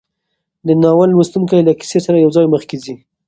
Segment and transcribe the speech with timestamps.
[0.67, 2.93] د ناول لوستونکی له کیسې سره یوځای مخکې ځي.